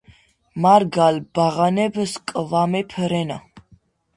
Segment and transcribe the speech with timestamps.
[0.65, 3.39] მარგალ ბაღანებ სკვამეფ რენა